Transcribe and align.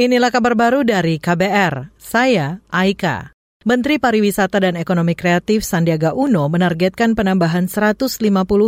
Inilah 0.00 0.32
kabar 0.32 0.56
baru 0.56 0.80
dari 0.80 1.20
KBR. 1.20 1.92
Saya 2.00 2.64
Aika. 2.72 3.36
Menteri 3.68 4.00
Pariwisata 4.00 4.56
dan 4.56 4.80
Ekonomi 4.80 5.12
Kreatif 5.12 5.60
Sandiaga 5.60 6.16
Uno 6.16 6.48
menargetkan 6.48 7.12
penambahan 7.12 7.68
150 7.68 8.16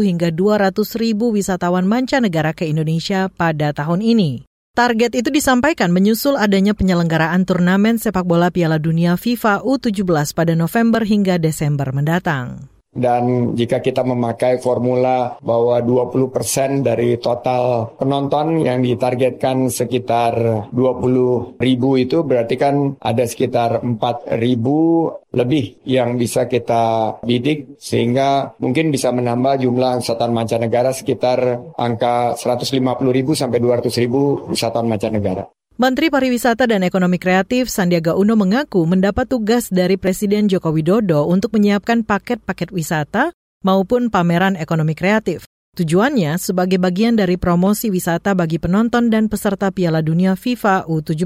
hingga 0.05 0.29
200 0.29 0.77
ribu 1.01 1.33
wisatawan 1.33 1.89
mancanegara 1.89 2.53
ke 2.53 2.69
Indonesia 2.69 3.33
pada 3.33 3.73
tahun 3.73 4.05
ini. 4.05 4.45
Target 4.77 5.25
itu 5.25 5.33
disampaikan 5.33 5.89
menyusul 5.89 6.37
adanya 6.37 6.77
penyelenggaraan 6.77 7.49
turnamen 7.49 7.97
sepak 7.97 8.29
bola 8.29 8.53
Piala 8.53 8.77
Dunia 8.77 9.17
FIFA 9.17 9.65
U17 9.65 10.37
pada 10.37 10.53
November 10.53 11.01
hingga 11.01 11.41
Desember 11.41 11.97
mendatang. 11.97 12.72
Dan 12.93 13.57
jika 13.57 13.81
kita 13.81 14.05
memakai 14.05 14.61
formula 14.61 15.41
bahwa 15.41 15.81
20% 15.81 16.85
dari 16.85 17.17
total 17.17 17.97
penonton 17.97 18.61
yang 18.61 18.85
ditargetkan 18.85 19.73
sekitar 19.73 20.69
20 20.69 21.57
ribu 21.57 21.97
itu 21.97 22.21
berarti 22.21 22.61
kan 22.61 22.93
ada 23.01 23.25
sekitar 23.25 23.81
4 23.81 24.37
ribu 24.37 25.09
lebih 25.33 25.81
yang 25.89 26.21
bisa 26.21 26.45
kita 26.45 27.17
bidik 27.25 27.81
sehingga 27.81 28.53
mungkin 28.61 28.93
bisa 28.93 29.09
menambah 29.09 29.65
jumlah 29.65 30.05
wisatawan 30.05 30.45
mancanegara 30.45 30.93
sekitar 30.93 31.73
angka 31.81 32.37
150 32.37 32.77
ribu 33.09 33.33
sampai 33.33 33.57
200 33.57 33.89
ribu 34.05 34.53
wisatawan 34.53 34.93
mancanegara. 34.93 35.49
Menteri 35.81 36.13
Pariwisata 36.13 36.69
dan 36.69 36.85
Ekonomi 36.85 37.17
Kreatif 37.17 37.73
Sandiaga 37.73 38.13
Uno 38.13 38.37
mengaku 38.37 38.85
mendapat 38.85 39.25
tugas 39.25 39.73
dari 39.73 39.97
Presiden 39.97 40.45
Joko 40.45 40.69
Widodo 40.69 41.25
untuk 41.25 41.57
menyiapkan 41.57 42.05
paket-paket 42.05 42.69
wisata 42.77 43.33
maupun 43.65 44.13
pameran 44.13 44.53
ekonomi 44.61 44.93
kreatif. 44.93 45.49
Tujuannya 45.73 46.37
sebagai 46.37 46.77
bagian 46.77 47.17
dari 47.17 47.41
promosi 47.41 47.89
wisata 47.89 48.37
bagi 48.37 48.61
penonton 48.61 49.09
dan 49.09 49.33
peserta 49.33 49.73
Piala 49.73 50.05
Dunia 50.05 50.37
FIFA 50.37 50.85
U17. 50.85 51.25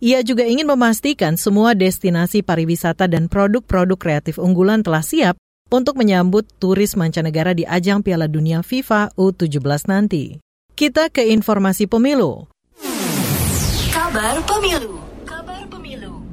Ia 0.00 0.24
juga 0.24 0.48
ingin 0.48 0.64
memastikan 0.64 1.36
semua 1.36 1.76
destinasi 1.76 2.40
pariwisata 2.40 3.04
dan 3.04 3.28
produk-produk 3.28 4.00
kreatif 4.00 4.40
unggulan 4.40 4.80
telah 4.80 5.04
siap 5.04 5.36
untuk 5.68 6.00
menyambut 6.00 6.48
turis 6.56 6.96
mancanegara 6.96 7.52
di 7.52 7.68
ajang 7.68 8.00
Piala 8.00 8.32
Dunia 8.32 8.64
FIFA 8.64 9.12
U17 9.12 9.92
nanti. 9.92 10.40
Kita 10.72 11.12
ke 11.12 11.28
informasi 11.28 11.84
pemilu. 11.84 12.48
Kabar 14.08 14.40
Pemilu. 14.40 15.04
Kabar 15.28 15.68
Pemilu. 15.68 16.24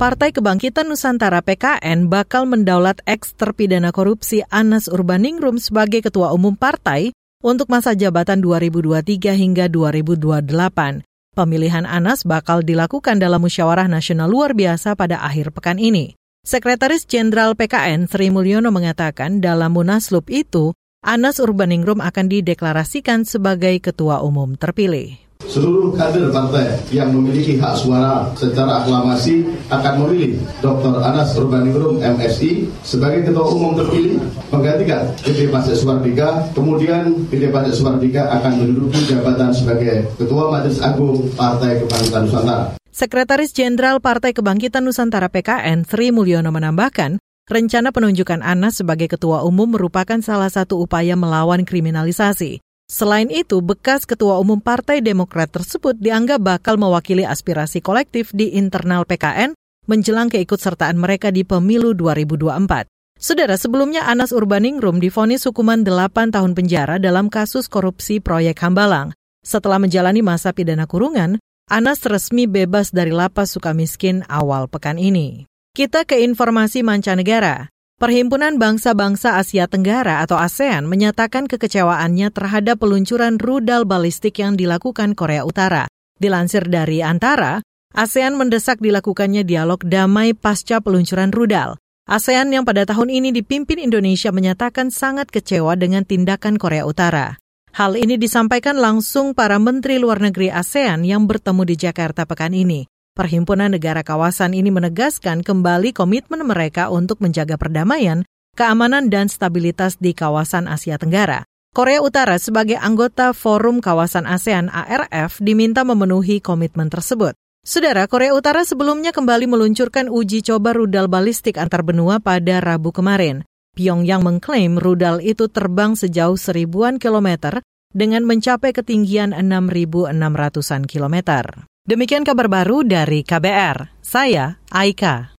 Partai 0.00 0.32
Kebangkitan 0.32 0.88
Nusantara 0.88 1.44
PKN 1.44 2.08
bakal 2.08 2.48
mendaulat 2.48 3.04
ex 3.04 3.36
terpidana 3.36 3.92
korupsi 3.92 4.40
Anas 4.48 4.88
Urbaningrum 4.88 5.60
sebagai 5.60 6.00
ketua 6.00 6.32
umum 6.32 6.56
partai 6.56 7.12
untuk 7.44 7.68
masa 7.68 7.92
jabatan 7.92 8.40
2023 8.40 9.36
hingga 9.36 9.68
2028. 9.68 11.04
Pemilihan 11.36 11.84
Anas 11.84 12.24
bakal 12.24 12.64
dilakukan 12.64 13.20
dalam 13.20 13.44
musyawarah 13.44 13.92
nasional 13.92 14.32
luar 14.32 14.56
biasa 14.56 14.96
pada 14.96 15.20
akhir 15.20 15.52
pekan 15.52 15.76
ini. 15.76 16.16
Sekretaris 16.48 17.04
Jenderal 17.04 17.60
PKN 17.60 18.08
Sri 18.08 18.32
Mulyono 18.32 18.72
mengatakan 18.72 19.44
dalam 19.44 19.76
munaslup 19.76 20.32
itu, 20.32 20.72
Anas 21.04 21.44
Urbaningrum 21.44 22.00
akan 22.00 22.24
dideklarasikan 22.32 23.28
sebagai 23.28 23.84
ketua 23.84 24.24
umum 24.24 24.56
terpilih. 24.56 25.25
Seluruh 25.46 25.94
kader 25.94 26.34
partai 26.34 26.74
yang 26.90 27.14
memiliki 27.14 27.56
hak 27.56 27.78
suara 27.78 28.26
secara 28.34 28.82
aklamasi 28.82 29.46
akan 29.70 29.94
memilih 30.04 30.42
Dr. 30.58 30.98
Anas 31.00 31.38
Urbaningrum 31.38 32.02
MSI 32.02 32.66
sebagai 32.82 33.24
ketua 33.30 33.46
umum 33.54 33.78
terpilih 33.78 34.18
menggantikan 34.50 35.06
Gede 35.22 35.46
Pasek 35.48 35.78
Suwardiga. 35.78 36.50
Kemudian 36.52 37.30
Gede 37.30 37.48
Pasek 37.54 37.78
Suwardiga 37.78 38.28
akan 38.36 38.52
menduduki 38.58 39.06
jabatan 39.06 39.54
sebagai 39.54 40.10
Ketua 40.18 40.50
Majelis 40.50 40.82
Agung 40.82 41.30
Partai 41.38 41.78
Kebangkitan 41.80 42.22
Nusantara. 42.26 42.76
Sekretaris 42.90 43.52
Jenderal 43.52 44.00
Partai 44.02 44.32
Kebangkitan 44.32 44.82
Nusantara 44.82 45.28
PKN 45.28 45.84
Sri 45.84 46.10
Mulyono 46.10 46.48
menambahkan, 46.48 47.20
rencana 47.46 47.94
penunjukan 47.94 48.42
Anas 48.42 48.82
sebagai 48.82 49.06
ketua 49.06 49.46
umum 49.46 49.70
merupakan 49.70 50.18
salah 50.18 50.50
satu 50.50 50.82
upaya 50.82 51.14
melawan 51.14 51.62
kriminalisasi. 51.62 52.65
Selain 52.86 53.26
itu, 53.34 53.58
bekas 53.66 54.06
Ketua 54.06 54.38
Umum 54.38 54.62
Partai 54.62 55.02
Demokrat 55.02 55.50
tersebut 55.50 55.98
dianggap 55.98 56.38
bakal 56.38 56.78
mewakili 56.78 57.26
aspirasi 57.26 57.82
kolektif 57.82 58.30
di 58.30 58.54
internal 58.54 59.02
PKN 59.02 59.58
menjelang 59.90 60.30
keikutsertaan 60.30 60.94
mereka 60.94 61.34
di 61.34 61.42
pemilu 61.42 61.98
2024. 61.98 62.86
Saudara, 63.18 63.58
sebelumnya 63.58 64.06
Anas 64.06 64.30
Urbaningrum 64.30 65.02
difonis 65.02 65.42
hukuman 65.50 65.82
8 65.82 66.30
tahun 66.30 66.52
penjara 66.54 67.02
dalam 67.02 67.26
kasus 67.26 67.66
korupsi 67.66 68.22
proyek 68.22 68.60
Hambalang. 68.62 69.16
Setelah 69.42 69.82
menjalani 69.82 70.22
masa 70.22 70.54
pidana 70.54 70.86
kurungan, 70.86 71.42
Anas 71.66 72.06
resmi 72.06 72.46
bebas 72.46 72.94
dari 72.94 73.10
lapas 73.10 73.50
Sukamiskin 73.50 74.22
awal 74.30 74.70
pekan 74.70 75.02
ini. 75.02 75.50
Kita 75.74 76.06
ke 76.06 76.22
informasi 76.22 76.86
mancanegara. 76.86 77.66
Perhimpunan 77.96 78.60
Bangsa-Bangsa 78.60 79.40
Asia 79.40 79.64
Tenggara 79.72 80.20
atau 80.20 80.36
ASEAN 80.36 80.84
menyatakan 80.84 81.48
kekecewaannya 81.48 82.28
terhadap 82.28 82.76
peluncuran 82.76 83.40
rudal 83.40 83.88
balistik 83.88 84.36
yang 84.36 84.52
dilakukan 84.52 85.16
Korea 85.16 85.48
Utara. 85.48 85.88
Dilansir 86.20 86.68
dari 86.68 87.00
Antara, 87.00 87.64
ASEAN 87.96 88.36
mendesak 88.36 88.84
dilakukannya 88.84 89.48
dialog 89.48 89.80
damai 89.80 90.36
pasca 90.36 90.84
peluncuran 90.84 91.32
rudal. 91.32 91.80
ASEAN 92.04 92.52
yang 92.52 92.68
pada 92.68 92.84
tahun 92.84 93.08
ini 93.08 93.32
dipimpin 93.32 93.80
Indonesia 93.80 94.28
menyatakan 94.28 94.92
sangat 94.92 95.32
kecewa 95.32 95.72
dengan 95.80 96.04
tindakan 96.04 96.60
Korea 96.60 96.84
Utara. 96.84 97.40
Hal 97.72 97.96
ini 97.96 98.20
disampaikan 98.20 98.76
langsung 98.76 99.32
para 99.32 99.56
menteri 99.56 99.96
luar 99.96 100.20
negeri 100.20 100.52
ASEAN 100.52 101.00
yang 101.00 101.24
bertemu 101.24 101.64
di 101.64 101.80
Jakarta 101.80 102.28
pekan 102.28 102.52
ini. 102.52 102.84
Perhimpunan 103.16 103.72
negara 103.72 104.04
kawasan 104.04 104.52
ini 104.52 104.68
menegaskan 104.68 105.40
kembali 105.40 105.96
komitmen 105.96 106.44
mereka 106.44 106.92
untuk 106.92 107.24
menjaga 107.24 107.56
perdamaian, 107.56 108.28
keamanan, 108.52 109.08
dan 109.08 109.32
stabilitas 109.32 109.96
di 109.96 110.12
kawasan 110.12 110.68
Asia 110.68 111.00
Tenggara. 111.00 111.48
Korea 111.72 112.04
Utara 112.04 112.36
sebagai 112.36 112.76
anggota 112.76 113.32
Forum 113.32 113.80
Kawasan 113.80 114.28
ASEAN 114.28 114.68
ARF 114.68 115.40
diminta 115.40 115.80
memenuhi 115.80 116.44
komitmen 116.44 116.92
tersebut. 116.92 117.32
Saudara, 117.64 118.04
Korea 118.04 118.36
Utara 118.36 118.68
sebelumnya 118.68 119.16
kembali 119.16 119.48
meluncurkan 119.48 120.12
uji 120.12 120.44
coba 120.44 120.76
rudal 120.76 121.08
balistik 121.08 121.56
antar 121.56 121.88
benua 121.88 122.20
pada 122.20 122.60
Rabu 122.60 122.92
kemarin. 122.92 123.48
Pyongyang 123.72 124.24
mengklaim 124.24 124.76
rudal 124.76 125.24
itu 125.24 125.48
terbang 125.48 125.96
sejauh 125.96 126.36
seribuan 126.36 127.00
kilometer 127.00 127.64
dengan 127.96 128.28
mencapai 128.28 128.76
ketinggian 128.76 129.32
6.600-an 129.32 130.84
kilometer. 130.84 131.64
Demikian 131.86 132.26
kabar 132.26 132.50
baru 132.50 132.82
dari 132.82 133.22
KBR. 133.22 134.02
Saya 134.02 134.58
Aika. 134.74 135.35